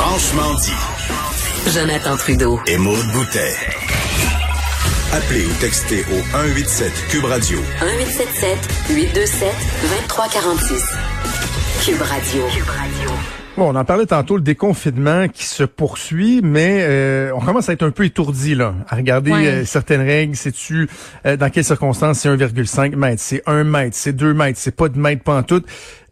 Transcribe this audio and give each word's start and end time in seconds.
Franchement 0.00 0.54
dit. 0.54 1.72
Jonathan 1.74 2.16
Trudeau. 2.16 2.60
Et 2.68 2.78
Maude 2.78 3.04
Boutet. 3.12 3.52
Appelez 5.12 5.44
ou 5.44 5.52
textez 5.60 6.04
au 6.04 6.22
187 6.30 6.92
Cube 7.10 7.24
Radio. 7.24 7.58
1877 7.82 8.58
827 8.90 9.48
2346. 9.82 10.84
Cube 11.84 12.00
Radio. 12.00 12.42
Cube 12.46 12.68
Radio. 12.68 13.10
Bon, 13.56 13.72
on 13.72 13.74
en 13.74 13.84
parlait 13.84 14.06
tantôt, 14.06 14.36
le 14.36 14.42
déconfinement 14.42 15.26
qui 15.26 15.44
se 15.44 15.64
poursuit, 15.64 16.42
mais 16.44 16.78
euh, 16.82 17.32
on 17.34 17.40
commence 17.40 17.68
à 17.68 17.72
être 17.72 17.82
un 17.82 17.90
peu 17.90 18.04
étourdi 18.04 18.54
là, 18.54 18.76
à 18.88 18.94
regarder 18.94 19.32
euh, 19.32 19.64
certaines 19.64 20.02
règles. 20.02 20.36
Sais-tu 20.36 20.88
euh, 21.26 21.36
dans 21.36 21.50
quelles 21.50 21.64
circonstances 21.64 22.20
c'est 22.20 22.28
1,5 22.28 22.94
mètres, 22.94 23.20
c'est 23.20 23.42
1 23.46 23.64
mètre, 23.64 23.96
c'est 23.96 24.12
2 24.12 24.32
mètres, 24.32 24.60
c'est 24.62 24.76
pas 24.76 24.88
de 24.88 24.96
mètre 24.96 25.24
pantoute? 25.24 25.66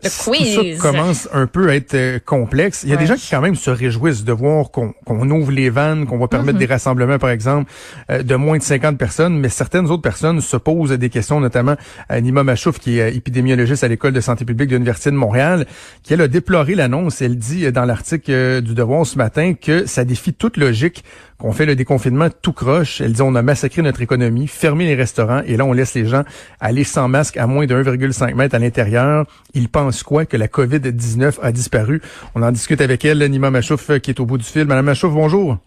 Le 0.05 0.11
Tout 0.11 0.31
quiz. 0.31 0.79
ça 0.79 0.91
commence 0.91 1.29
un 1.33 1.47
peu 1.47 1.71
à 1.71 1.75
être 1.75 1.95
euh, 1.95 2.19
complexe. 2.25 2.83
Il 2.85 2.91
y 2.91 2.93
a 2.93 2.96
des 2.96 3.07
gens 3.07 3.17
qui 3.17 3.31
quand 3.31 3.41
même 3.41 3.55
se 3.55 3.71
réjouissent 3.71 4.25
de 4.25 4.33
voir 4.33 4.71
qu'on 4.71 4.93
qu'on 5.07 5.31
ouvre 5.31 5.53
les 5.53 5.71
vannes, 5.71 6.07
qu'on 6.07 6.18
va 6.18 6.29
permettre 6.29 6.59
des 6.59 6.67
rassemblements, 6.67 7.18
par 7.18 7.31
exemple, 7.31 7.71
euh, 8.11 8.23
de 8.23 8.35
moins 8.35 8.59
de 8.59 8.63
50 8.63 8.99
personnes, 8.99 9.39
mais 9.39 9.49
certaines 9.49 9.87
autres 9.87 10.03
personnes 10.03 10.40
se 10.40 10.57
posent 10.57 10.90
des 10.90 11.09
questions, 11.11 11.40
notamment 11.40 11.77
euh, 12.11 12.21
Nima 12.21 12.43
Machouf, 12.43 12.79
qui 12.79 12.99
est 12.99 13.03
euh, 13.03 13.17
épidémiologiste 13.17 13.85
à 13.85 13.89
l'École 13.89 14.13
de 14.13 14.21
santé 14.21 14.45
publique 14.45 14.68
de 14.68 14.75
l'Université 14.75 15.11
de 15.11 15.17
Montréal, 15.17 15.67
qui 16.03 16.13
elle 16.13 16.21
a 16.21 16.29
déploré 16.29 16.75
l'annonce. 16.75 17.23
Elle 17.23 17.39
dit 17.39 17.71
dans 17.73 17.85
l'article 17.85 18.61
du 18.63 18.75
Devoir 18.75 19.07
ce 19.07 19.17
matin 19.17 19.54
que 19.54 19.87
ça 19.87 20.04
défie 20.04 20.35
toute 20.35 20.57
logique 20.57 21.04
qu'on 21.39 21.53
fait 21.53 21.67
le 21.67 21.76
déconfinement 21.76 22.29
tout 22.43 22.53
croche. 22.53 23.00
Elle 23.00 23.13
dit 23.13 23.22
on 23.22 23.35
a 23.35 23.43
massacré 23.43 23.82
notre 23.82 24.03
économie, 24.03 24.46
fermé 24.46 24.86
les 24.86 24.95
restaurants 24.95 25.43
et 25.46 25.57
là 25.57 25.64
on 25.64 25.72
laisse 25.72 25.95
les 25.95 26.07
gens 26.07 26.25
aller 26.61 26.85
sans 26.85 27.09
masque 27.09 27.36
à 27.36 27.46
moins 27.46 27.67
de 27.67 27.75
1,5 27.75 28.35
mètre 28.35 28.54
à 28.54 28.59
l'intérieur. 28.59 29.26
Ils 29.54 29.68
pensent 29.68 30.03
quoi 30.03 30.25
que 30.25 30.36
la 30.36 30.49
COVID-19 30.49 31.35
a 31.43 31.53
disparu? 31.53 32.03
On 32.34 32.42
en 32.42 32.53
discute 32.53 32.81
avec 32.81 33.05
elle, 33.05 33.22
Nima 33.31 33.50
Machouf 33.50 33.91
euh, 33.91 33.98
qui 33.98 34.11
est 34.11 34.20
au 34.20 34.27
bout 34.27 34.39
du 34.39 34.45
fil. 34.45 34.64
Madame 34.64 34.86
Machouf, 34.86 35.12
bonjour. 35.12 35.59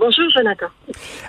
Bonjour, 0.00 0.30
Jonathan. 0.30 0.66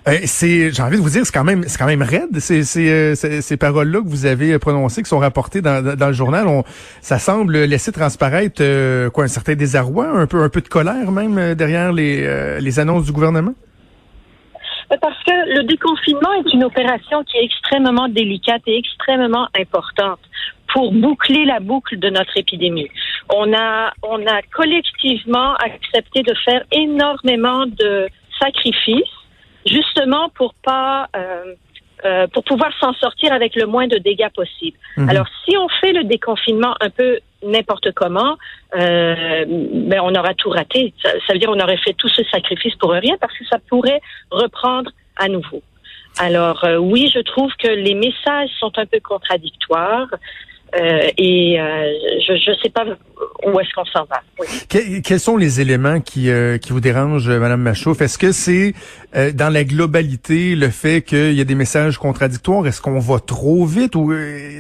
Euh, 0.08 0.18
c'est, 0.26 0.72
j'ai 0.72 0.84
envie 0.84 0.98
de 0.98 1.02
vous 1.02 1.10
dire, 1.10 1.26
c'est 1.26 1.34
quand 1.34 1.44
même, 1.44 1.64
c'est 1.64 1.78
quand 1.78 1.88
même 1.88 2.02
raide 2.02 2.40
ces, 2.40 2.64
ces, 2.64 2.90
euh, 2.90 3.16
ces, 3.16 3.42
ces 3.42 3.58
paroles-là 3.58 4.00
que 4.02 4.08
vous 4.08 4.26
avez 4.26 4.58
prononcées, 4.60 5.02
qui 5.02 5.10
sont 5.10 5.20
rapportées 5.20 5.62
dans, 5.62 5.84
dans, 5.96 6.08
le 6.08 6.14
journal. 6.14 6.48
On, 6.48 6.64
ça 7.02 7.20
semble 7.20 7.58
laisser 7.64 7.92
transparaître 7.92 8.62
euh, 8.62 9.10
quoi, 9.10 9.24
un 9.24 9.28
certain 9.28 9.56
désarroi, 9.56 10.08
un 10.08 10.28
peu, 10.28 10.44
un 10.44 10.50
peu 10.50 10.62
de 10.62 10.68
colère 10.68 11.12
même 11.12 11.56
derrière 11.56 11.92
les, 11.94 12.24
euh, 12.26 12.60
les 12.60 12.80
annonces 12.80 13.06
du 13.06 13.12
gouvernement? 13.12 13.54
Parce 14.90 15.24
que 15.24 15.56
le 15.56 15.64
déconfinement 15.64 16.34
est 16.34 16.54
une 16.54 16.64
opération 16.64 17.24
qui 17.24 17.38
est 17.38 17.46
extrêmement 17.46 18.08
délicate 18.08 18.64
et 18.66 18.78
extrêmement 18.78 19.48
importante 19.60 20.20
pour 20.74 20.92
boucler 20.92 21.46
la 21.46 21.60
boucle 21.60 21.98
de 21.98 22.10
notre 22.10 22.36
épidémie. 22.38 22.90
On 23.34 23.54
a, 23.54 23.92
on 24.04 24.26
a 24.26 24.42
collectivement 24.56 25.54
accepté 25.56 26.22
de 26.24 26.34
faire 26.46 26.64
énormément 26.72 27.66
de 27.66 28.08
sacrifices, 28.42 29.16
justement 29.66 30.30
pour 30.30 30.54
pas, 30.54 31.08
euh, 31.16 31.54
euh, 32.06 32.28
pour 32.28 32.44
pouvoir 32.44 32.72
s'en 32.80 32.94
sortir 32.94 33.34
avec 33.34 33.56
le 33.56 33.66
moins 33.66 33.88
de 33.88 33.98
dégâts 33.98 34.30
possible. 34.34 34.78
Mhm. 34.98 35.10
Alors, 35.10 35.28
si 35.44 35.58
on 35.58 35.68
fait 35.82 35.94
le 35.94 36.04
déconfinement 36.06 36.76
un 36.80 36.90
peu 36.90 37.20
n'importe 37.44 37.92
comment, 37.94 38.38
euh, 38.76 39.46
ben 39.48 40.00
on 40.04 40.14
aura 40.16 40.34
tout 40.34 40.50
raté. 40.50 40.94
Ça, 41.02 41.12
ça 41.26 41.34
veut 41.34 41.40
dire 41.40 41.50
on 41.50 41.60
aurait 41.60 41.78
fait 41.78 41.94
tout 41.94 42.10
ce 42.10 42.24
sacrifice 42.26 42.76
pour 42.76 42.92
rien 42.92 43.16
parce 43.20 43.38
que 43.38 43.46
ça 43.46 43.58
pourrait 43.70 44.02
reprendre 44.32 44.92
à 45.18 45.28
nouveau. 45.28 45.62
Alors 46.18 46.64
euh, 46.64 46.78
oui, 46.78 47.10
je 47.14 47.20
trouve 47.20 47.52
que 47.58 47.68
les 47.68 47.94
messages 47.94 48.50
sont 48.60 48.72
un 48.78 48.86
peu 48.86 49.00
contradictoires 49.00 50.10
euh, 50.76 51.10
et 51.18 51.60
euh, 51.60 51.92
je 52.28 52.52
ne 52.52 52.56
sais 52.62 52.70
pas 52.70 52.86
où 53.46 53.60
est-ce 53.60 53.74
qu'on 53.74 53.86
s'en 53.86 54.06
va. 54.06 54.22
Oui. 54.40 54.48
Que- 54.70 55.02
quels 55.02 55.20
sont 55.20 55.38
les 55.38 55.62
éléments 55.62 56.00
qui, 56.00 56.30
euh, 56.30 56.58
qui 56.58 56.72
vous 56.72 56.80
dérangent, 56.80 57.30
Madame 57.30 57.62
Machouf? 57.62 58.02
Est-ce 58.02 58.18
que 58.18 58.32
c'est 58.32 58.74
dans 59.34 59.52
la 59.52 59.64
globalité 59.64 60.56
le 60.56 60.70
fait 60.70 61.02
qu'il 61.02 61.34
y 61.34 61.42
a 61.42 61.46
des 61.46 61.56
messages 61.56 61.98
contradictoires? 61.98 62.68
Est-ce 62.68 62.82
qu'on 62.82 63.00
va 63.00 63.20
trop 63.20 63.66
vite 63.66 63.96
ou 63.96 64.14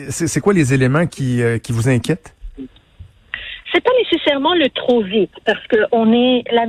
c'est, 0.09 0.41
quoi 0.41 0.53
les 0.53 0.73
éléments 0.73 1.05
qui, 1.05 1.41
qui 1.63 1.71
vous 1.71 1.87
inquiètent? 1.89 2.35
C'est 3.71 3.83
pas 3.83 3.91
nécessairement 3.99 4.55
le 4.55 4.69
trop 4.69 5.03
vite 5.03 5.31
parce 5.45 5.65
que 5.67 5.77
on 5.91 6.11
est 6.11 6.43
la, 6.51 6.65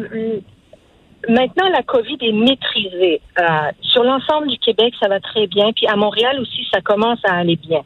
maintenant 1.28 1.68
la 1.72 1.82
Covid 1.82 2.18
est 2.20 2.32
maîtrisée 2.32 3.20
Euh, 3.40 3.70
sur 3.80 4.04
l'ensemble 4.04 4.48
du 4.48 4.58
Québec, 4.58 4.92
ça 5.00 5.08
va 5.08 5.18
très 5.20 5.46
bien. 5.46 5.72
Puis 5.72 5.86
à 5.86 5.96
Montréal 5.96 6.38
aussi, 6.40 6.66
ça 6.72 6.80
commence 6.82 7.18
à 7.24 7.36
aller 7.36 7.56
bien. 7.56 7.80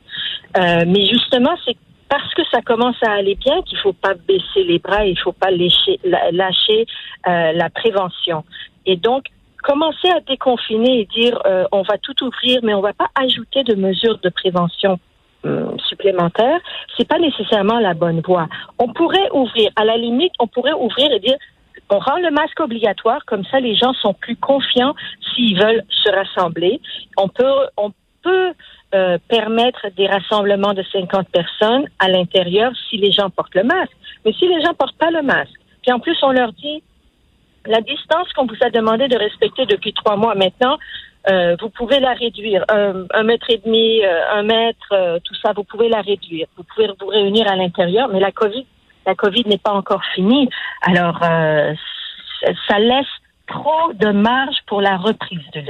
Euh, 0.56 0.84
mais 0.86 1.06
justement, 1.06 1.54
c'est 1.64 1.76
parce 2.08 2.32
que 2.34 2.42
ça 2.52 2.60
commence 2.62 2.96
à 3.02 3.12
aller 3.12 3.34
bien 3.34 3.62
qu'il 3.62 3.78
faut 3.78 3.92
pas 3.92 4.14
baisser 4.14 4.62
les 4.64 4.78
bras, 4.78 5.04
il 5.04 5.18
faut 5.18 5.32
pas 5.32 5.50
lâcher, 5.50 5.98
la- 6.04 6.30
lâcher 6.30 6.86
euh, 7.26 7.52
la 7.52 7.70
prévention. 7.70 8.44
Et 8.86 8.96
donc 8.96 9.24
commencer 9.62 10.08
à 10.10 10.20
déconfiner 10.20 11.00
et 11.00 11.06
dire 11.06 11.40
euh, 11.46 11.64
on 11.72 11.82
va 11.82 11.96
tout 11.98 12.22
ouvrir, 12.22 12.60
mais 12.62 12.74
on 12.74 12.82
va 12.82 12.92
pas 12.92 13.08
ajouter 13.14 13.64
de 13.64 13.74
mesures 13.74 14.18
de 14.18 14.28
prévention 14.28 15.00
hum, 15.42 15.76
supplémentaires, 15.88 16.60
c'est 16.96 17.08
pas 17.08 17.18
nécessairement 17.18 17.80
la 17.80 17.94
bonne 17.94 18.20
voie. 18.20 18.46
On 18.78 18.92
pourrait 18.92 19.30
ouvrir, 19.32 19.70
à 19.74 19.84
la 19.84 19.96
limite, 19.96 20.32
on 20.38 20.46
pourrait 20.46 20.74
ouvrir 20.74 21.10
et 21.10 21.18
dire 21.18 21.36
on 21.90 21.98
rend 21.98 22.18
le 22.18 22.30
masque 22.30 22.60
obligatoire, 22.60 23.24
comme 23.26 23.44
ça 23.46 23.60
les 23.60 23.74
gens 23.74 23.92
sont 23.94 24.14
plus 24.14 24.36
confiants 24.36 24.94
s'ils 25.34 25.58
veulent 25.58 25.84
se 25.88 26.10
rassembler. 26.10 26.80
On 27.16 27.28
peut, 27.28 27.66
on 27.76 27.92
peut 28.22 28.52
euh, 28.94 29.18
permettre 29.28 29.88
des 29.96 30.06
rassemblements 30.06 30.72
de 30.72 30.84
50 30.92 31.28
personnes 31.28 31.84
à 31.98 32.08
l'intérieur 32.08 32.72
si 32.88 32.96
les 32.96 33.10
gens 33.10 33.28
portent 33.28 33.54
le 33.54 33.64
masque. 33.64 33.96
Mais 34.24 34.32
si 34.32 34.46
les 34.46 34.62
gens 34.62 34.72
portent 34.74 34.96
pas 34.98 35.10
le 35.10 35.22
masque, 35.22 35.58
puis 35.82 35.92
en 35.92 35.98
plus 35.98 36.16
on 36.22 36.30
leur 36.30 36.52
dit 36.52 36.82
la 37.66 37.80
distance 37.80 38.32
qu'on 38.34 38.46
vous 38.46 38.62
a 38.62 38.70
demandé 38.70 39.08
de 39.08 39.16
respecter 39.16 39.66
depuis 39.66 39.92
trois 39.94 40.16
mois 40.16 40.34
maintenant, 40.34 40.78
euh, 41.30 41.56
vous 41.60 41.70
pouvez 41.70 41.98
la 41.98 42.12
réduire. 42.12 42.64
Un, 42.68 43.22
mètre 43.22 43.48
et 43.48 43.60
demi, 43.64 44.04
euh, 44.04 44.20
un 44.32 44.42
mètre, 44.42 45.20
tout 45.24 45.34
ça, 45.42 45.52
vous 45.56 45.64
pouvez 45.64 45.88
la 45.88 46.02
réduire. 46.02 46.46
Vous 46.56 46.64
pouvez 46.64 46.88
vous 47.00 47.06
réunir 47.06 47.50
à 47.50 47.56
l'intérieur, 47.56 48.08
mais 48.08 48.20
la 48.20 48.32
COVID, 48.32 48.66
la 49.06 49.14
COVID 49.14 49.44
n'est 49.46 49.58
pas 49.58 49.72
encore 49.72 50.04
finie. 50.14 50.48
Alors, 50.82 51.18
ça- 51.20 52.78
laisse 52.78 53.06
trop 53.46 53.92
de 53.94 54.10
marge 54.10 54.58
pour 54.66 54.82
la 54.82 54.98
reprise 54.98 55.50
de 55.54 55.62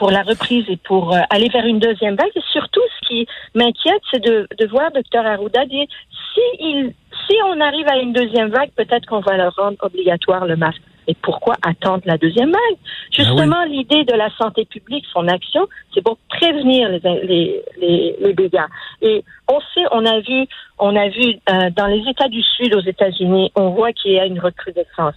pour 0.00 0.10
la 0.10 0.22
reprise 0.22 0.64
et 0.70 0.78
pour 0.78 1.14
euh, 1.14 1.20
aller 1.28 1.50
vers 1.50 1.66
une 1.66 1.78
deuxième 1.78 2.16
vague. 2.16 2.32
Et 2.34 2.46
surtout, 2.50 2.80
ce 2.96 3.08
qui 3.08 3.26
m'inquiète, 3.54 4.00
c'est 4.10 4.24
de, 4.24 4.48
de 4.58 4.66
voir 4.66 4.90
Dr 4.92 5.24
Arruda 5.26 5.66
dire 5.66 5.86
si 6.32 6.40
il, 6.58 6.94
si 7.26 7.36
on 7.44 7.60
arrive 7.60 7.86
à 7.86 7.98
une 7.98 8.14
deuxième 8.14 8.48
vague, 8.48 8.70
peut-être 8.74 9.04
qu'on 9.04 9.20
va 9.20 9.36
leur 9.36 9.54
rendre 9.54 9.76
obligatoire 9.82 10.46
le 10.46 10.56
masque. 10.56 10.80
Et 11.06 11.14
pourquoi 11.14 11.56
attendre 11.60 12.02
la 12.06 12.16
deuxième 12.16 12.50
vague? 12.50 12.78
Justement, 13.10 13.62
l'idée 13.64 14.04
de 14.04 14.14
la 14.14 14.30
santé 14.40 14.64
publique, 14.64 15.04
son 15.12 15.28
action, 15.28 15.68
c'est 15.92 16.02
pour 16.02 16.16
prévenir 16.28 16.88
les, 16.88 17.00
les, 17.30 17.62
les, 17.82 18.16
les 18.20 18.32
dégâts. 18.32 18.70
Et 19.02 19.22
on 19.48 19.60
sait, 19.74 19.84
on 19.90 20.06
a 20.06 20.20
vu, 20.20 20.46
on 20.78 20.96
a 20.96 21.08
vu 21.08 21.34
euh, 21.50 21.68
dans 21.76 21.88
les 21.88 22.02
États 22.08 22.28
du 22.28 22.42
Sud, 22.42 22.74
aux 22.74 22.86
États-Unis, 22.94 23.52
on 23.54 23.70
voit 23.70 23.92
qu'il 23.92 24.12
y 24.12 24.18
a 24.18 24.24
une 24.24 24.40
recrudescence. 24.40 25.16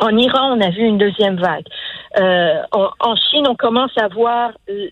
En 0.00 0.16
Iran, 0.16 0.56
on 0.56 0.60
a 0.60 0.70
vu 0.70 0.82
une 0.82 0.98
deuxième 0.98 1.36
vague. 1.36 1.66
Euh, 2.18 2.62
en, 2.72 2.88
en 3.00 3.16
Chine, 3.16 3.46
on 3.48 3.56
commence 3.56 3.90
à 3.98 4.08
voir 4.08 4.52
euh, 4.70 4.88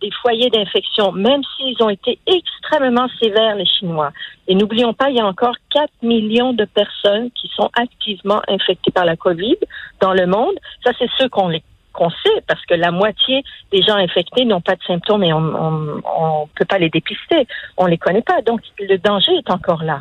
des 0.00 0.10
foyers 0.22 0.50
d'infection, 0.50 1.12
même 1.12 1.42
s'ils 1.56 1.82
ont 1.82 1.90
été 1.90 2.18
extrêmement 2.26 3.06
sévères, 3.20 3.56
les 3.56 3.66
Chinois. 3.66 4.12
Et 4.48 4.54
n'oublions 4.54 4.94
pas, 4.94 5.10
il 5.10 5.16
y 5.16 5.20
a 5.20 5.26
encore 5.26 5.54
4 5.70 5.90
millions 6.02 6.54
de 6.54 6.64
personnes 6.64 7.30
qui 7.32 7.50
sont 7.54 7.70
activement 7.78 8.40
infectées 8.48 8.90
par 8.90 9.04
la 9.04 9.16
COVID 9.16 9.56
dans 10.00 10.14
le 10.14 10.26
monde. 10.26 10.54
Ça, 10.84 10.92
c'est 10.98 11.10
ceux 11.18 11.28
qu'on 11.28 11.48
les 11.48 11.62
qu'on 11.92 12.10
sait, 12.10 12.42
parce 12.46 12.62
que 12.66 12.74
la 12.74 12.90
moitié 12.90 13.42
des 13.72 13.80
gens 13.80 13.96
infectés 13.96 14.44
n'ont 14.44 14.60
pas 14.60 14.74
de 14.74 14.82
symptômes 14.82 15.24
et 15.24 15.32
on 15.32 15.40
ne 15.40 16.46
peut 16.54 16.66
pas 16.66 16.76
les 16.76 16.90
dépister. 16.90 17.46
On 17.78 17.86
les 17.86 17.96
connaît 17.96 18.20
pas. 18.20 18.42
Donc, 18.42 18.60
le 18.78 18.98
danger 18.98 19.32
est 19.32 19.50
encore 19.50 19.82
là. 19.82 20.00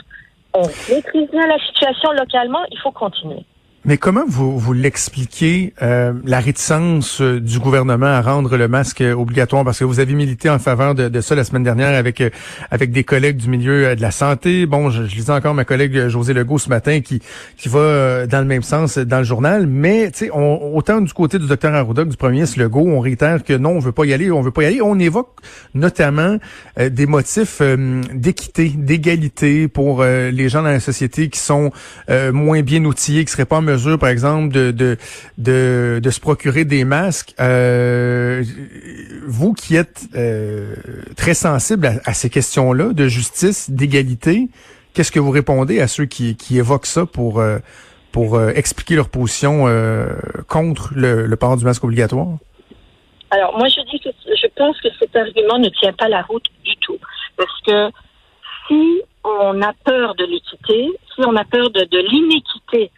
On 0.54 0.68
maîtrise 0.90 1.32
bien 1.32 1.48
la 1.48 1.58
situation 1.60 2.12
localement, 2.12 2.66
il 2.70 2.78
faut 2.80 2.92
continuer. 2.92 3.46
Mais 3.88 3.98
comment 3.98 4.24
vous, 4.28 4.58
vous 4.58 4.74
l'expliquez, 4.74 5.74
euh, 5.84 6.12
la 6.26 6.40
réticence 6.40 7.22
euh, 7.22 7.40
du 7.40 7.60
gouvernement 7.60 8.08
à 8.08 8.20
rendre 8.20 8.58
le 8.58 8.68
masque 8.68 9.02
euh, 9.02 9.14
obligatoire? 9.14 9.64
Parce 9.64 9.78
que 9.78 9.84
vous 9.84 10.00
avez 10.00 10.16
milité 10.16 10.50
en 10.50 10.58
faveur 10.58 10.96
de, 10.96 11.08
de 11.08 11.22
ça 11.22 11.36
la 11.36 11.44
semaine 11.44 11.62
dernière 11.62 11.96
avec 11.96 12.20
euh, 12.20 12.32
avec 12.72 12.92
des 12.92 13.04
collègues 13.04 13.38
du 13.38 13.48
milieu 13.48 13.96
de 13.96 14.02
la 14.02 14.10
santé. 14.10 14.66
Bon, 14.66 14.90
je, 14.90 15.06
je 15.06 15.16
lisais 15.16 15.32
encore 15.32 15.54
ma 15.54 15.66
collègue 15.66 16.08
José 16.08 16.34
Legault 16.34 16.58
ce 16.58 16.70
matin 16.70 17.02
qui 17.02 17.22
qui 17.58 17.70
va 17.70 18.26
dans 18.26 18.40
le 18.40 18.46
même 18.46 18.64
sens 18.64 18.98
dans 18.98 19.20
le 19.20 19.24
journal. 19.24 19.68
Mais 19.68 20.12
on- 20.34 20.72
autant 20.74 21.00
du 21.00 21.14
côté 21.14 21.38
du 21.38 21.46
docteur 21.46 21.76
Arruda 21.76 22.06
que 22.06 22.10
du 22.10 22.18
premier 22.18 22.38
ministre 22.38 22.60
Legault, 22.60 22.88
on 22.88 23.00
réitère 23.02 23.44
que 23.44 23.54
non, 23.54 23.70
on 23.72 23.80
veut 23.80 23.92
pas 23.92 24.06
y 24.06 24.14
aller, 24.14 24.32
on 24.32 24.42
veut 24.42 24.50
pas 24.50 24.64
y 24.64 24.66
aller. 24.66 24.82
On 24.82 24.98
évoque 24.98 25.30
notamment 25.76 26.38
euh, 26.80 26.90
des 26.90 27.06
motifs 27.06 27.60
euh, 27.62 28.02
d'équité, 28.16 28.70
d'égalité 28.70 29.68
pour 29.68 30.04
les 30.04 30.50
gens 30.50 30.64
dans 30.64 30.70
la 30.70 30.80
société 30.80 31.30
qui 31.30 31.40
sont 31.40 31.70
moins 32.34 32.62
bien 32.62 32.84
outillés, 32.86 33.26
qui 33.26 33.32
seraient 33.32 33.46
pas 33.46 33.62
par 34.00 34.10
exemple, 34.10 34.54
de 34.54 34.72
de 34.72 34.98
de, 35.38 36.10
se 36.10 36.20
procurer 36.20 36.66
des 36.66 36.84
masques. 36.86 37.34
Euh, 37.40 38.44
vous 39.26 39.54
qui 39.54 39.76
êtes 39.76 40.08
euh, 40.16 40.76
très 41.16 41.34
sensible 41.34 42.02
à, 42.06 42.14
ces 42.14 42.30
questions-là 42.30 42.94
de 42.94 43.08
justice, 43.08 43.70
d'égalité, 43.70 44.48
qu'est-ce 44.94 45.12
que 45.12 45.20
vous 45.20 45.32
répondez 45.32 45.82
à 45.82 45.88
ceux 45.88 46.06
qui, 46.06 46.36
qui 46.36 46.58
évoquent 46.58 46.86
ça 46.86 47.06
pour 47.06 47.40
euh, 47.40 47.60
expliquer 48.56 48.96
leur 48.96 49.10
position 49.10 49.66
contre 50.48 50.94
le, 50.96 51.26
le 51.26 51.36
port 51.36 51.58
du 51.58 51.66
masque 51.66 51.84
obligatoire? 51.84 52.38
Alors, 53.32 53.58
moi, 53.58 53.68
je 53.68 53.82
dis 53.92 54.00
que 54.00 54.10
je 54.26 54.48
pense 54.56 54.80
que 54.80 54.88
cet 55.00 55.16
argument 55.16 55.60
ne 55.60 55.70
tient 55.70 55.94
pas 55.94 56.08
la 56.08 56.22
route 56.22 56.46
du 56.64 56.76
tout. 56.78 56.98
Parce 57.36 57.62
que 57.62 57.90
si 58.68 59.02
on 59.24 59.62
a 59.62 59.74
peur 59.84 60.16
de 60.16 60.26
l'équité, 60.26 60.90
si 61.14 61.22
on 61.26 61.36
a 61.36 61.44
peur 61.44 61.70
de, 61.72 61.82
de 61.82 61.98
l'inéquité 61.98 62.92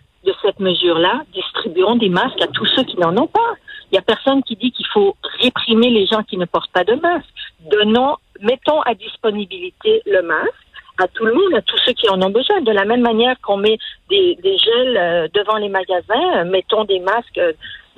cette 0.48 0.60
mesure-là, 0.60 1.24
distribuons 1.34 1.98
des 1.98 2.10
masques 2.10 2.42
à 2.42 2.48
tous 2.48 2.66
ceux 2.76 2.84
qui 2.84 2.98
n'en 2.98 3.16
ont 3.18 3.28
pas. 3.28 3.54
Il 3.86 3.96
n'y 3.96 4.00
a 4.00 4.02
personne 4.02 4.42
qui 4.44 4.56
dit 4.56 4.72
qu'il 4.72 4.88
faut 4.88 5.16
réprimer 5.42 5.90
les 5.90 6.06
gens 6.06 6.24
qui 6.24 6.38
ne 6.38 6.46
portent 6.46 6.72
pas 6.72 6.86
de 6.86 6.94
masque. 6.96 7.28
Donnons, 7.72 8.16
mettons 8.42 8.82
à 8.82 8.94
disponibilité 8.94 10.02
le 10.06 10.22
masque 10.22 10.54
à 11.00 11.08
tout 11.08 11.26
le 11.26 11.34
monde, 11.34 11.54
à 11.56 11.62
tous 11.62 11.78
ceux 11.86 11.94
qui 11.94 12.10
en 12.10 12.22
ont 12.22 12.30
besoin. 12.30 12.62
De 12.62 12.72
la 12.72 12.86
même 12.86 13.02
manière 13.02 13.36
qu'on 13.42 13.58
met 13.58 13.78
des, 14.10 14.38
gels 14.44 14.98
euh, 14.98 15.28
devant 15.34 15.58
les 15.58 15.70
magasins, 15.70 16.44
mettons 16.46 16.86
des 16.86 17.00
masques 17.00 17.40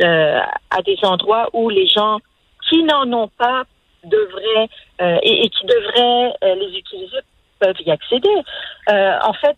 euh, 0.01 0.39
à 0.69 0.81
des 0.81 0.97
endroits 1.03 1.49
où 1.53 1.69
les 1.69 1.87
gens 1.87 2.19
qui 2.67 2.83
n'en 2.83 3.11
ont 3.13 3.29
pas 3.37 3.63
devraient 4.03 4.69
euh, 5.01 5.17
et, 5.23 5.49
qui 5.49 5.65
devraient 5.65 6.33
euh, 6.43 6.55
les 6.55 6.77
utiliser 6.77 7.17
peuvent 7.59 7.81
y 7.85 7.91
accéder. 7.91 8.35
Euh, 8.89 9.17
en 9.23 9.33
fait, 9.33 9.57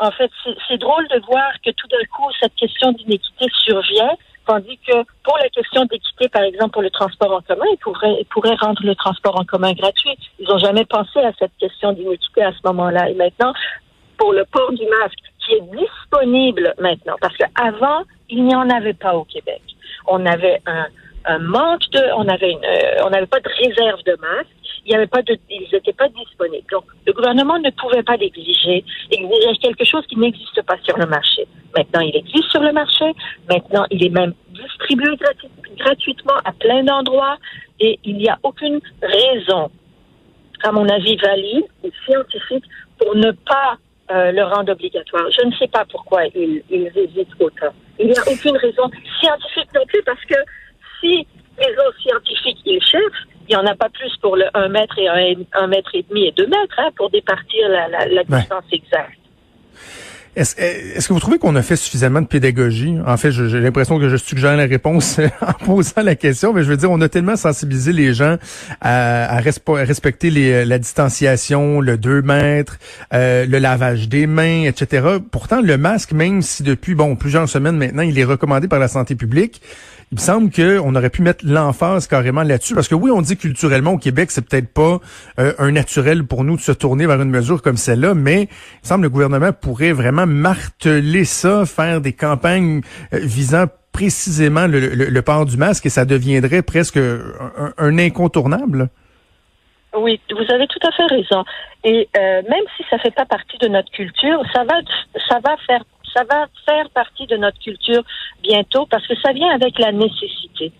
en 0.00 0.10
fait, 0.10 0.30
c'est 0.66 0.78
drôle 0.78 1.06
de 1.08 1.20
voir 1.26 1.52
que 1.64 1.70
tout 1.72 1.86
d'un 1.88 2.04
coup 2.10 2.28
cette 2.40 2.54
question 2.54 2.92
d'inéquité 2.92 3.46
survient, 3.64 4.16
tandis 4.46 4.78
que 4.78 4.94
pour 5.22 5.36
la 5.38 5.48
question 5.50 5.84
d'équité, 5.84 6.28
par 6.30 6.42
exemple 6.42 6.70
pour 6.70 6.82
le 6.82 6.90
transport 6.90 7.32
en 7.32 7.40
commun, 7.42 7.66
ils 7.70 8.24
pourraient, 8.24 8.54
rendre 8.54 8.82
le 8.82 8.94
transport 8.94 9.38
en 9.38 9.44
commun 9.44 9.72
gratuit. 9.72 10.16
Ils 10.38 10.48
n'ont 10.48 10.58
jamais 10.58 10.86
pensé 10.86 11.18
à 11.20 11.32
cette 11.38 11.52
question 11.60 11.92
d'inéquité 11.92 12.42
à 12.42 12.52
ce 12.52 12.58
moment-là. 12.64 13.10
Et 13.10 13.14
maintenant, 13.14 13.52
pour 14.16 14.32
le 14.32 14.44
port 14.46 14.72
du 14.72 14.86
masque, 14.86 15.18
qui 15.44 15.54
est 15.54 15.62
disponible 15.76 16.74
maintenant, 16.78 17.16
parce 17.20 17.36
qu'avant, 17.36 18.02
il 18.30 18.44
n'y 18.44 18.54
en 18.54 18.70
avait 18.70 18.94
pas 18.94 19.14
au 19.14 19.24
Québec. 19.24 19.62
On 20.06 20.24
avait 20.24 20.62
un, 20.66 21.38
manque 21.40 21.88
de, 21.92 22.00
on 22.16 22.26
avait 22.26 22.54
euh, 22.54 23.04
on 23.04 23.10
n'avait 23.10 23.26
pas 23.26 23.40
de 23.40 23.48
réserve 23.62 24.02
de 24.04 24.16
masques, 24.20 24.48
il 24.84 24.92
y 24.92 24.94
avait 24.94 25.06
pas 25.06 25.22
de, 25.22 25.38
ils 25.48 25.68
n'étaient 25.72 25.92
pas 25.92 26.08
disponibles. 26.08 26.66
Donc, 26.70 26.84
le 27.06 27.12
gouvernement 27.12 27.58
ne 27.58 27.70
pouvait 27.70 28.02
pas 28.02 28.16
l'exiger, 28.16 28.84
exiger 29.10 29.56
quelque 29.60 29.84
chose 29.84 30.06
qui 30.06 30.16
n'existe 30.18 30.62
pas 30.62 30.76
sur 30.84 30.96
le 30.98 31.06
marché. 31.06 31.46
Maintenant, 31.76 32.00
il 32.00 32.16
existe 32.16 32.50
sur 32.50 32.60
le 32.60 32.72
marché. 32.72 33.12
Maintenant, 33.48 33.84
il 33.90 34.04
est 34.04 34.10
même 34.10 34.34
distribué 34.50 35.16
gratuitement 35.78 36.36
à 36.44 36.52
plein 36.52 36.82
d'endroits 36.82 37.36
et 37.78 37.98
il 38.04 38.16
n'y 38.16 38.28
a 38.28 38.38
aucune 38.42 38.80
raison, 39.02 39.70
à 40.62 40.72
mon 40.72 40.88
avis, 40.88 41.16
valide 41.16 41.64
ou 41.82 41.90
scientifique 42.06 42.64
pour 42.98 43.14
ne 43.14 43.30
pas 43.32 43.78
euh, 44.10 44.32
le 44.32 44.42
rendre 44.42 44.72
obligatoire. 44.72 45.24
Je 45.30 45.46
ne 45.46 45.52
sais 45.54 45.68
pas 45.68 45.84
pourquoi 45.90 46.26
ils, 46.34 46.62
ils 46.70 46.90
hésitent 46.96 47.34
autant. 47.38 47.72
Il 47.98 48.06
n'y 48.06 48.18
a 48.18 48.22
aucune 48.22 48.56
raison 48.56 48.90
scientifique 49.20 49.68
non 49.74 49.86
plus 49.86 50.02
parce 50.04 50.24
que 50.24 50.34
si 51.00 51.26
les 51.58 51.72
autres 51.72 52.00
scientifiques, 52.00 52.58
ils 52.64 52.82
cherchent, 52.82 53.26
il 53.50 53.56
n'y 53.56 53.62
en 53.62 53.66
a 53.66 53.74
pas 53.74 53.88
plus 53.88 54.16
pour 54.22 54.36
le 54.36 54.44
1 54.54 54.68
mètre 54.68 54.96
et 54.98 55.08
1, 55.08 55.66
mètre 55.66 55.90
et 55.94 56.04
demi 56.08 56.26
et 56.26 56.32
2 56.36 56.46
mètres 56.46 56.78
hein, 56.78 56.90
pour 56.96 57.10
départir 57.10 57.68
la, 57.68 58.06
la, 58.06 58.22
distance 58.22 58.64
exacte. 58.70 59.16
Est-ce 60.36 61.08
que 61.08 61.12
vous 61.12 61.18
trouvez 61.18 61.38
qu'on 61.38 61.56
a 61.56 61.62
fait 61.62 61.74
suffisamment 61.74 62.20
de 62.20 62.28
pédagogie? 62.28 62.96
En 63.04 63.16
fait, 63.16 63.32
j'ai 63.32 63.58
l'impression 63.58 63.98
que 63.98 64.08
je 64.08 64.16
suggère 64.16 64.56
la 64.56 64.66
réponse 64.66 65.18
en 65.40 65.64
posant 65.64 66.02
la 66.02 66.14
question, 66.14 66.52
mais 66.52 66.62
je 66.62 66.68
veux 66.68 66.76
dire, 66.76 66.92
on 66.92 67.00
a 67.00 67.08
tellement 67.08 67.34
sensibilisé 67.34 67.92
les 67.92 68.14
gens 68.14 68.36
à, 68.80 69.40
respecter 69.40 70.30
la 70.64 70.78
distanciation, 70.78 71.80
le 71.80 71.98
2 71.98 72.22
mètres, 72.22 72.78
euh, 73.12 73.44
le 73.46 73.58
lavage 73.58 74.08
des 74.08 74.28
mains, 74.28 74.62
etc. 74.62 75.18
Pourtant, 75.32 75.60
le 75.60 75.76
masque, 75.76 76.12
même 76.12 76.42
si 76.42 76.62
depuis 76.62 76.94
bon 76.94 77.16
plusieurs 77.16 77.48
semaines 77.48 77.76
maintenant, 77.76 78.02
il 78.02 78.16
est 78.16 78.24
recommandé 78.24 78.68
par 78.68 78.78
la 78.78 78.88
santé 78.88 79.16
publique, 79.16 79.60
il 80.12 80.16
me 80.16 80.20
semble 80.20 80.50
qu'on 80.50 80.94
aurait 80.96 81.10
pu 81.10 81.22
mettre 81.22 81.44
l'emphase 81.46 82.08
carrément 82.08 82.42
là-dessus. 82.42 82.74
Parce 82.74 82.88
que 82.88 82.96
oui, 82.96 83.12
on 83.12 83.22
dit 83.22 83.36
culturellement 83.36 83.92
au 83.92 83.98
Québec, 83.98 84.32
c'est 84.32 84.46
peut-être 84.46 84.72
pas 84.72 84.98
euh, 85.38 85.52
un 85.58 85.70
naturel 85.70 86.24
pour 86.24 86.42
nous 86.42 86.56
de 86.56 86.60
se 86.60 86.72
tourner 86.72 87.06
vers 87.06 87.20
une 87.22 87.30
mesure 87.30 87.62
comme 87.62 87.76
celle-là, 87.76 88.14
mais 88.14 88.42
il 88.42 88.48
me 88.82 88.88
semble 88.88 89.02
que 89.02 89.06
le 89.06 89.10
gouvernement 89.10 89.52
pourrait 89.52 89.92
vraiment 89.92 90.26
marteler 90.26 91.24
ça, 91.24 91.64
faire 91.64 92.00
des 92.00 92.12
campagnes 92.12 92.80
euh, 93.14 93.20
visant 93.22 93.66
précisément 93.92 94.66
le, 94.66 95.20
port 95.20 95.46
du 95.46 95.56
masque 95.56 95.86
et 95.86 95.90
ça 95.90 96.04
deviendrait 96.04 96.62
presque 96.62 96.96
un, 96.96 97.98
incontournable. 97.98 98.88
Oui, 99.96 100.20
vous 100.30 100.54
avez 100.54 100.68
tout 100.68 100.78
à 100.86 100.92
fait 100.92 101.06
raison. 101.06 101.44
Et 101.82 102.08
euh, 102.16 102.42
même 102.48 102.64
si 102.76 102.84
ça 102.88 102.98
fait 102.98 103.10
pas 103.10 103.26
partie 103.26 103.58
de 103.58 103.66
notre 103.66 103.90
culture, 103.90 104.42
ça 104.54 104.62
va, 104.62 104.74
ça 105.28 105.38
va 105.44 105.56
faire 105.66 105.82
ça 106.14 106.24
va 106.24 106.46
faire 106.66 106.88
partie 106.90 107.26
de 107.26 107.36
notre 107.36 107.58
culture 107.58 108.02
bientôt 108.42 108.86
parce 108.86 109.06
que 109.06 109.14
ça 109.24 109.32
vient 109.32 109.50
avec 109.50 109.78
la 109.78 109.92
nécessité. 109.92 110.72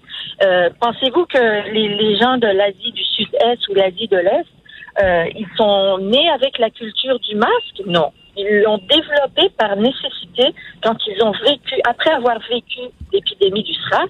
Euh, 0.43 0.71
pensez-vous 0.81 1.27
que 1.27 1.73
les, 1.73 2.19
gens 2.19 2.39
de 2.39 2.47
l'Asie 2.47 2.93
du 2.93 3.05
Sud-Est 3.05 3.69
ou 3.69 3.75
l'Asie 3.75 4.09
de 4.09 4.17
l'Est, 4.17 4.47
euh, 5.03 5.25
ils 5.37 5.49
sont 5.57 5.99
nés 5.99 6.29
avec 6.31 6.59
la 6.59 6.71
culture 6.71 7.19
du 7.21 7.37
masque? 7.37 7.83
Non. 7.87 8.13
Ils 8.37 8.63
l'ont 8.63 8.79
développé 8.79 9.51
par 9.59 9.77
nécessité 9.77 10.55
quand 10.83 10.97
ils 11.07 11.23
ont 11.23 11.33
vécu, 11.33 11.81
après 11.85 12.11
avoir 12.11 12.39
vécu 12.49 12.81
l'épidémie 13.13 13.63
du 13.63 13.75
SRAS, 13.75 14.09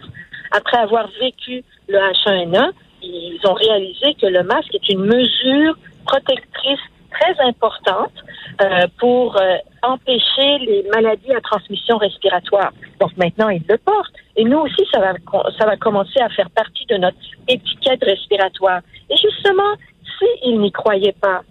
après 0.53 0.79
avoir 0.79 1.09
vécu 1.21 1.65
le 1.89 1.99
H1N1, 1.99 2.71
ils 3.03 3.41
ont 3.45 3.55
réalisé 3.55 4.15
que 4.21 4.27
le 4.27 4.43
masque 4.43 4.75
est 4.75 4.89
une 4.91 5.05
mesure 5.05 5.77
protectrice 6.07 6.81
très 7.11 7.39
importante 7.45 8.13
euh, 8.61 8.87
pour 8.99 9.37
euh, 9.37 9.57
empêcher 9.83 10.59
les 10.61 10.85
maladies 10.93 11.33
à 11.33 11.41
transmission 11.41 11.99
respiratoire. 11.99 12.73
Donc 13.01 13.17
maintenant, 13.17 13.49
ils 13.49 13.65
le 13.69 13.79
portent. 13.79 14.15
Et 14.37 14.45
nous 14.45 14.59
aussi, 14.59 14.87
ça 14.93 15.01
va, 15.01 15.13
ça 15.59 15.67
va 15.67 15.77
commencer 15.77 16.21
à 16.21 16.29
faire 16.31 16.51
partie 16.51 16.87
de 16.87 16.97
notre 16.97 17.19
étiquette 17.49 18.03
respiratoire. 18.03 18.81
Et 19.11 19.17
justement, 19.17 19.75
s'ils 20.19 20.61
n'y 20.61 20.73
croyaient 20.73 21.17
pas, 21.21 21.43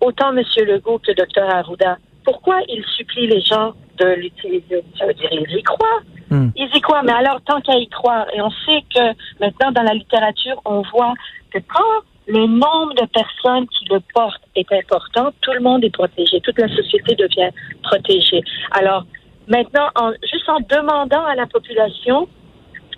autant 0.00 0.36
M. 0.36 0.42
Legault 0.66 0.98
que 0.98 1.12
Dr 1.12 1.48
Arruda, 1.48 1.98
pourquoi 2.24 2.60
ils 2.68 2.84
supplient 2.96 3.26
les 3.26 3.40
gens 3.40 3.72
de 3.98 4.06
l'utiliser? 4.14 4.84
Ça 4.98 5.06
veut 5.06 5.14
dire 5.14 5.30
qu'ils 5.30 5.58
y 5.58 5.62
croient. 5.62 6.02
Hmm. 6.30 6.50
Ils 6.56 6.68
y 6.74 6.80
croient, 6.80 7.02
mais 7.02 7.12
alors 7.12 7.40
tant 7.42 7.60
qu'à 7.62 7.76
y 7.76 7.88
croire, 7.88 8.26
et 8.34 8.42
on 8.42 8.50
sait 8.50 8.84
que 8.94 9.00
maintenant 9.40 9.72
dans 9.72 9.82
la 9.82 9.94
littérature, 9.94 10.60
on 10.66 10.82
voit 10.82 11.14
que 11.50 11.58
quand 11.58 12.04
le 12.28 12.46
nombre 12.46 12.94
de 12.94 13.06
personnes 13.06 13.66
qui 13.68 13.86
le 13.90 14.00
portent 14.14 14.42
est 14.54 14.70
important. 14.70 15.32
Tout 15.40 15.52
le 15.52 15.60
monde 15.60 15.82
est 15.82 15.90
protégé. 15.90 16.40
Toute 16.42 16.58
la 16.58 16.68
société 16.68 17.14
devient 17.14 17.50
protégée. 17.82 18.42
Alors, 18.72 19.04
maintenant, 19.48 19.88
en, 19.96 20.12
juste 20.22 20.48
en 20.48 20.60
demandant 20.60 21.24
à 21.24 21.34
la 21.34 21.46
population, 21.46 22.28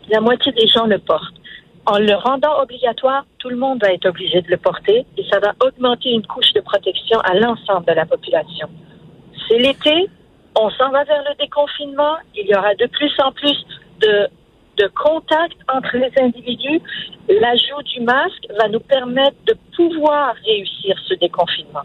la 0.09 0.21
moitié 0.21 0.51
des 0.53 0.67
gens 0.67 0.87
le 0.87 0.99
portent. 0.99 1.37
En 1.87 1.99
le 1.99 2.13
rendant 2.15 2.61
obligatoire, 2.61 3.25
tout 3.39 3.49
le 3.49 3.57
monde 3.57 3.81
va 3.81 3.93
être 3.93 4.07
obligé 4.07 4.43
de 4.43 4.49
le 4.49 4.57
porter 4.57 5.07
et 5.17 5.25
ça 5.31 5.39
va 5.39 5.55
augmenter 5.65 6.11
une 6.11 6.27
couche 6.27 6.53
de 6.53 6.61
protection 6.61 7.19
à 7.21 7.35
l'ensemble 7.35 7.87
de 7.87 7.93
la 7.93 8.07
population. 8.07 8.69
C'est 9.49 9.59
l'été, 9.59 10.09
on 10.57 10.71
s'en 10.71 10.91
va 10.91 11.05
vers 11.05 11.23
le 11.29 11.37
déconfinement, 11.39 12.17
il 12.35 12.47
y 12.47 12.55
aura 12.55 12.75
de 12.75 12.87
plus 12.87 13.13
en 13.23 13.33
plus 13.33 13.65
de 14.01 14.29
de 14.81 14.89
contact 14.89 15.57
entre 15.69 15.99
les 15.99 16.13
individus, 16.19 16.81
l'ajout 17.29 17.83
du 17.95 18.01
masque 18.01 18.47
va 18.59 18.69
nous 18.69 18.81
permettre 18.81 19.37
de 19.47 19.55
pouvoir 19.77 20.35
réussir 20.47 20.97
ce 21.07 21.15
déconfinement. 21.15 21.85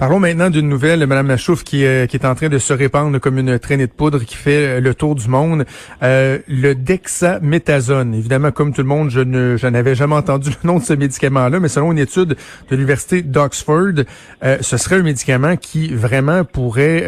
Parlons 0.00 0.18
maintenant 0.18 0.48
d'une 0.48 0.66
nouvelle, 0.66 1.06
Madame 1.06 1.28
Lachouf, 1.28 1.62
qui, 1.62 1.84
euh, 1.84 2.06
qui 2.06 2.16
est 2.16 2.24
en 2.24 2.34
train 2.34 2.48
de 2.48 2.56
se 2.56 2.72
répandre 2.72 3.20
comme 3.20 3.36
une 3.36 3.58
traînée 3.58 3.86
de 3.86 3.92
poudre 3.92 4.20
qui 4.20 4.34
fait 4.34 4.78
euh, 4.78 4.80
le 4.80 4.94
tour 4.94 5.14
du 5.14 5.28
monde. 5.28 5.66
Euh, 6.02 6.38
le 6.48 6.74
dexaméthasone. 6.74 8.14
Évidemment, 8.14 8.50
comme 8.50 8.72
tout 8.72 8.80
le 8.80 8.88
monde, 8.88 9.10
je 9.10 9.20
ne 9.20 9.58
je 9.58 9.66
n'avais 9.66 9.94
jamais 9.94 10.14
entendu 10.14 10.52
le 10.62 10.66
nom 10.66 10.78
de 10.78 10.84
ce 10.84 10.94
médicament-là, 10.94 11.60
mais 11.60 11.68
selon 11.68 11.92
une 11.92 11.98
étude 11.98 12.28
de 12.28 12.36
l'université 12.70 13.20
d'Oxford, 13.20 14.06
euh, 14.42 14.56
ce 14.62 14.78
serait 14.78 14.96
un 14.96 15.02
médicament 15.02 15.58
qui 15.58 15.92
vraiment 15.92 16.44
pourrait 16.44 17.02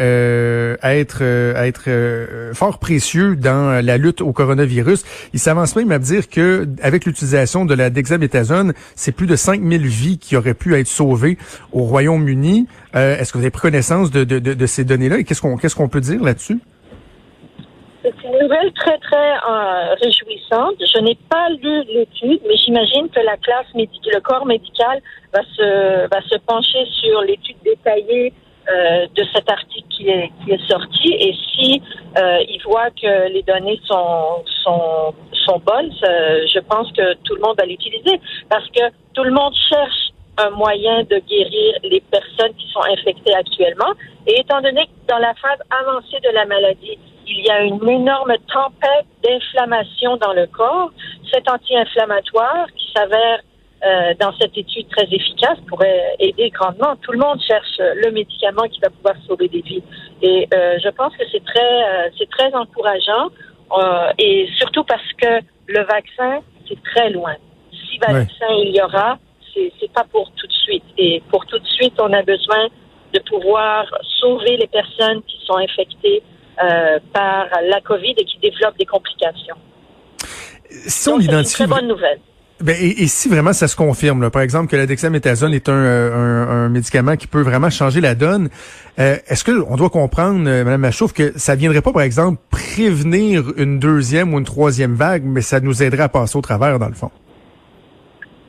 être 0.83 1.23
être 1.23 2.53
fort 2.53 2.77
précieux 2.77 3.35
dans 3.35 3.83
la 3.83 3.97
lutte 3.97 4.21
au 4.21 4.33
coronavirus. 4.33 5.03
Il 5.33 5.39
s'avance 5.39 5.75
même 5.75 5.91
à 5.91 5.97
dire 5.97 6.29
que 6.29 6.67
avec 6.83 7.05
l'utilisation 7.05 7.65
de 7.65 7.73
la 7.73 7.89
dexaméthasone, 7.89 8.73
c'est 8.95 9.13
plus 9.13 9.25
de 9.25 9.35
5000 9.35 9.87
vies 9.87 10.19
qui 10.19 10.37
auraient 10.37 10.53
pu 10.53 10.75
être 10.75 10.87
sauvées 10.87 11.39
au 11.71 11.85
Royaume-Uni. 11.85 12.67
Euh, 12.95 13.17
est-ce 13.17 13.33
que 13.33 13.37
vous 13.37 13.43
avez 13.43 13.51
pris 13.51 13.61
connaissance 13.61 14.11
de, 14.11 14.23
de, 14.23 14.39
de, 14.39 14.65
ces 14.65 14.85
données-là 14.85 15.17
et 15.17 15.23
qu'est-ce 15.23 15.41
qu'on 15.41 15.57
qu'est-ce 15.57 15.81
peut 15.87 16.01
dire 16.01 16.21
là-dessus? 16.21 16.59
C'est 18.03 18.13
une 18.23 18.37
nouvelle 18.37 18.71
très, 18.73 18.97
très 18.97 19.31
euh, 19.31 19.95
réjouissante. 20.01 20.75
Je 20.79 20.99
n'ai 20.99 21.17
pas 21.29 21.49
lu 21.49 21.83
l'étude, 21.85 22.41
mais 22.47 22.57
j'imagine 22.57 23.09
que 23.09 23.21
la 23.21 23.37
classe 23.37 23.65
le 23.73 24.19
corps 24.19 24.45
médical 24.45 25.01
va 25.33 25.41
se, 25.55 26.07
va 26.09 26.21
se 26.21 26.37
pencher 26.45 26.85
sur 27.01 27.21
l'étude 27.21 27.55
détaillée 27.63 28.33
euh, 28.69 29.07
de 29.15 29.23
cet 29.33 29.49
article 29.49 29.87
qui 29.89 30.09
est, 30.09 30.31
qui 30.43 30.51
est 30.51 30.67
sorti. 30.69 31.13
Et 31.13 31.33
si 31.33 31.81
euh, 32.17 32.39
il 32.47 32.61
voit 32.63 32.91
que 32.91 33.31
les 33.31 33.43
données 33.43 33.79
sont, 33.85 34.43
sont, 34.63 35.15
sont 35.45 35.59
bonnes, 35.65 35.91
je 36.01 36.59
pense 36.59 36.91
que 36.91 37.13
tout 37.23 37.35
le 37.35 37.41
monde 37.41 37.55
va 37.57 37.65
l'utiliser 37.65 38.19
parce 38.49 38.67
que 38.67 38.81
tout 39.13 39.23
le 39.23 39.31
monde 39.31 39.53
cherche 39.69 40.12
un 40.37 40.49
moyen 40.51 41.03
de 41.03 41.17
guérir 41.27 41.75
les 41.83 42.01
personnes 42.01 42.53
qui 42.55 42.67
sont 42.71 42.83
infectées 42.91 43.35
actuellement. 43.35 43.93
Et 44.27 44.39
étant 44.39 44.61
donné 44.61 44.85
que 44.85 45.11
dans 45.11 45.19
la 45.19 45.33
phase 45.35 45.59
avancée 45.69 46.19
de 46.23 46.29
la 46.33 46.45
maladie, 46.45 46.97
il 47.27 47.45
y 47.45 47.49
a 47.49 47.63
une 47.63 47.87
énorme 47.87 48.33
tempête 48.51 49.05
d'inflammation 49.23 50.17
dans 50.17 50.33
le 50.33 50.47
corps, 50.47 50.91
cet 51.31 51.49
anti-inflammatoire 51.49 52.67
qui 52.75 52.91
s'avère 52.95 53.39
euh, 53.85 54.13
dans 54.19 54.33
cette 54.39 54.57
étude 54.57 54.87
très 54.89 55.03
efficace 55.11 55.57
pourrait 55.67 56.15
aider 56.19 56.49
grandement. 56.51 56.95
Tout 57.01 57.11
le 57.11 57.17
monde 57.17 57.39
cherche 57.45 57.79
le 57.79 58.11
médicament 58.11 58.63
qui 58.63 58.79
va 58.79 58.89
pouvoir 58.89 59.15
sauver 59.27 59.49
des 59.49 59.61
vies. 59.61 59.83
Et 60.21 60.47
euh, 60.53 60.77
je 60.81 60.89
pense 60.89 61.13
que 61.17 61.23
c'est 61.31 61.43
très, 61.43 61.83
euh, 61.83 62.09
c'est 62.17 62.29
très 62.29 62.53
encourageant. 62.53 63.29
et 64.17 64.47
surtout 64.57 64.83
parce 64.85 65.11
que 65.21 65.41
le 65.67 65.83
vaccin, 65.83 66.41
c'est 66.67 66.81
très 66.83 67.09
loin. 67.09 67.35
Si 67.71 67.97
vaccin 67.97 68.51
il 68.51 68.73
y 68.73 68.81
aura, 68.81 69.17
c'est 69.53 69.91
pas 69.91 70.05
pour 70.11 70.31
tout 70.31 70.47
de 70.47 70.53
suite. 70.53 70.83
Et 70.97 71.21
pour 71.29 71.45
tout 71.45 71.59
de 71.59 71.67
suite, 71.67 71.93
on 71.99 72.11
a 72.13 72.21
besoin 72.23 72.67
de 73.13 73.19
pouvoir 73.19 73.85
sauver 74.19 74.57
les 74.57 74.67
personnes 74.67 75.21
qui 75.23 75.37
sont 75.45 75.57
infectées 75.57 76.23
par 77.13 77.47
la 77.63 77.81
COVID 77.81 78.13
et 78.17 78.25
qui 78.25 78.37
développent 78.41 78.77
des 78.77 78.85
complications. 78.85 79.55
Si 80.69 81.09
on 81.09 81.19
identifie... 81.19 81.57
C'est 81.57 81.63
une 81.63 81.69
très 81.69 81.81
bonne 81.81 81.87
nouvelle. 81.87 82.19
Ben, 82.63 82.77
et, 82.79 83.07
si 83.07 83.27
vraiment 83.27 83.51
ça 83.51 83.67
se 83.67 83.75
confirme, 83.75 84.21
là, 84.21 84.29
par 84.29 84.41
exemple 84.41 84.67
que 84.67 84.77
la 84.77 84.85
dexaméthasone 84.85 85.53
est 85.53 85.67
un, 85.67 85.73
un, 85.73 86.49
un, 86.49 86.69
médicament 86.69 87.17
qui 87.17 87.27
peut 87.27 87.41
vraiment 87.41 87.69
changer 87.69 87.99
la 87.99 88.15
donne, 88.15 88.49
euh, 88.99 89.17
est-ce 89.27 89.43
qu'on 89.43 89.75
doit 89.75 89.89
comprendre, 89.89 90.47
euh, 90.47 90.63
Mme 90.63 90.79
Machouf, 90.79 91.11
que 91.11 91.37
ça 91.37 91.55
viendrait 91.55 91.81
pas, 91.81 91.91
par 91.91 92.03
exemple, 92.03 92.39
prévenir 92.49 93.51
une 93.57 93.79
deuxième 93.79 94.33
ou 94.33 94.39
une 94.39 94.45
troisième 94.45 94.93
vague, 94.93 95.23
mais 95.25 95.41
ça 95.41 95.59
nous 95.59 95.83
aiderait 95.83 96.03
à 96.03 96.09
passer 96.09 96.37
au 96.37 96.41
travers, 96.41 96.79
dans 96.79 96.87
le 96.87 96.93
fond? 96.93 97.11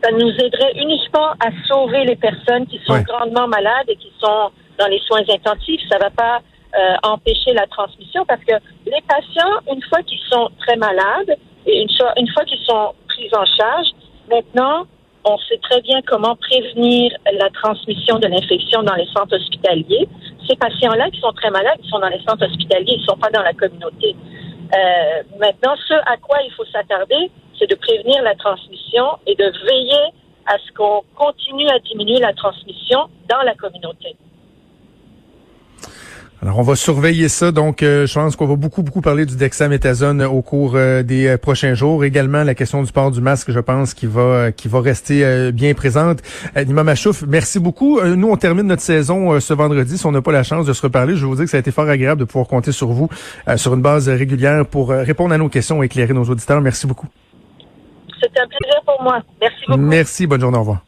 Ça 0.05 0.13
nous 0.13 0.29
aiderait 0.29 0.73
uniquement 0.77 1.31
à 1.41 1.51
sauver 1.67 2.05
les 2.05 2.17
personnes 2.17 2.67
qui 2.67 2.79
sont 2.87 3.01
grandement 3.01 3.49
malades 3.49 3.89
et 3.89 3.97
qui 3.97 4.13
sont 4.21 4.51
dans 4.79 4.87
les 4.89 5.01
soins 5.07 5.23
intensifs. 5.29 5.81
Ça 5.91 5.99
va 5.99 6.11
pas 6.11 6.41
euh, 6.79 6.95
empêcher 7.03 7.55
la 7.55 7.67
transmission 7.67 8.25
parce 8.27 8.45
que 8.45 8.55
les 8.85 9.01
patients, 9.09 9.73
une 9.73 9.83
fois 9.85 10.03
qu'ils 10.03 10.21
sont 10.31 10.51
très 10.59 10.77
malades 10.77 11.37
et 11.67 11.81
une, 11.81 11.89
une 12.19 12.29
fois 12.29 12.45
qu'ils 12.45 12.65
sont 12.67 12.93
pris 13.09 13.31
en 13.33 13.47
charge, 13.47 13.89
Maintenant, 14.31 14.87
on 15.25 15.39
sait 15.39 15.59
très 15.63 15.81
bien 15.83 16.01
comment 16.07 16.37
prévenir 16.37 17.13
la 17.33 17.49
transmission 17.51 18.19
de 18.19 18.27
l'infection 18.27 18.83
dans 18.83 18.95
les 18.95 19.07
centres 19.07 19.37
hospitaliers. 19.37 20.09
Ces 20.49 20.57
patients-là 20.57 21.11
qui 21.11 21.21
sont 21.21 21.33
très 21.33 21.51
malades, 21.51 21.79
ils 21.83 21.89
sont 21.89 21.99
dans 21.99 22.09
les 22.09 22.21
centres 22.27 22.45
hospitaliers, 22.45 22.95
ils 22.97 23.01
ne 23.01 23.07
sont 23.07 23.17
pas 23.17 23.31
dans 23.31 23.43
la 23.43 23.53
communauté. 23.53 24.15
Euh, 24.75 25.23
maintenant, 25.39 25.75
ce 25.89 25.95
à 25.95 26.17
quoi 26.17 26.39
il 26.45 26.53
faut 26.53 26.65
s'attarder, 26.67 27.31
c'est 27.59 27.71
de 27.71 27.75
prévenir 27.77 28.23
la 28.23 28.35
transmission 28.35 29.05
et 29.27 29.35
de 29.35 29.45
veiller 29.67 30.13
à 30.47 30.57
ce 30.59 30.73
qu'on 30.73 31.03
continue 31.15 31.69
à 31.69 31.79
diminuer 31.81 32.19
la 32.19 32.33
transmission 32.35 33.09
dans 33.29 33.43
la 33.43 33.55
communauté. 33.55 34.17
Alors, 36.45 36.59
on 36.59 36.63
va 36.63 36.77
surveiller 36.77 37.31
ça. 37.31 37.53
Donc, 37.53 37.83
euh, 37.83 38.07
je 38.07 38.13
pense 38.13 38.37
qu'on 38.37 38.45
va 38.45 38.57
beaucoup, 38.57 38.83
beaucoup 38.83 39.01
parler 39.01 39.25
du 39.25 39.35
dexaméthasone 39.35 40.21
au 40.23 40.43
cours 40.43 40.73
euh, 40.75 41.03
des 41.03 41.27
euh, 41.27 41.39
prochains 41.39 41.73
jours. 41.73 42.05
Également, 42.05 42.45
la 42.45 42.55
question 42.55 42.83
du 42.83 42.93
port 42.93 43.11
du 43.11 43.23
masque, 43.23 43.51
je 43.51 43.61
pense, 43.61 43.95
qui 43.95 44.05
va 44.05 44.53
qui 44.53 44.69
va 44.69 44.83
rester 44.83 45.53
bien 45.53 45.73
présente. 45.73 46.19
Nima 46.55 46.85
Machouf, 46.85 47.25
merci 47.27 47.59
beaucoup. 47.59 47.99
nous, 48.03 48.29
on 48.29 48.37
termine 48.37 48.67
notre 48.67 48.83
saison 48.83 49.41
ce 49.41 49.55
vendredi. 49.55 49.97
Si 49.97 50.05
on 50.05 50.13
n'a 50.13 50.21
pas 50.21 50.33
la 50.33 50.43
chance 50.43 50.67
de 50.67 50.75
se 50.75 50.83
reparler, 50.83 51.17
je 51.17 51.23
vais 51.23 51.27
vous 51.27 51.37
dire 51.37 51.45
que 51.47 51.51
ça 51.51 51.57
a 51.57 51.61
été 51.61 51.71
fort 51.71 51.89
agréable 51.89 52.21
de 52.21 52.27
pouvoir 52.27 52.47
compter 52.47 52.73
sur 52.73 52.89
vous 52.89 53.09
sur 53.57 53.73
une 53.73 53.83
base 53.83 54.11
régulière 54.11 54.67
pour 54.67 54.91
répondre 54.91 55.33
à 55.33 55.39
nos 55.39 55.49
questions 55.49 55.83
et 55.83 55.87
éclairer 55.87 56.13
nos 56.13 56.25
auditeurs. 56.25 56.61
Merci 56.61 56.87
beaucoup. 56.87 57.09
C'était 58.25 58.41
un 58.41 58.47
plaisir 58.47 58.81
pour 58.87 59.03
moi. 59.03 59.21
Merci 59.41 59.65
beaucoup. 59.69 59.81
Merci. 59.81 60.27
Bonne 60.27 60.41
journée. 60.41 60.57
Au 60.57 60.61
revoir. 60.61 60.85